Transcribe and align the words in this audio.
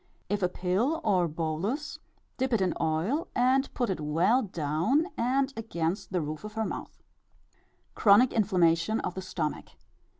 If 0.29 0.41
a 0.41 0.49
pill 0.49 0.99
or 1.03 1.27
bolus, 1.27 1.99
dip 2.37 2.53
it 2.53 2.59
in 2.59 2.73
oil, 2.81 3.27
and 3.35 3.71
put 3.75 3.91
it 3.91 3.99
well 3.99 4.41
down 4.41 5.05
and 5.15 5.53
against 5.55 6.11
the 6.11 6.21
roof 6.21 6.43
of 6.43 6.53
her 6.53 6.65
mouth. 6.65 7.03
_Chronic 7.95 8.31
inflammation 8.31 8.99
of 9.01 9.13
the 9.13 9.21
stomach. 9.21 9.69